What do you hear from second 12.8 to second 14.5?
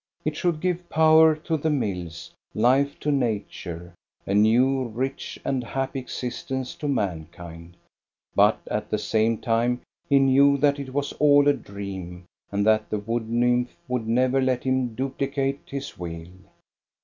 the wood nymph would never